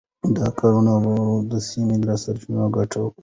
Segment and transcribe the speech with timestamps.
[0.35, 0.93] دا کاروبارونه
[1.51, 3.19] د سیمې له سرچینو ګټه اخلي.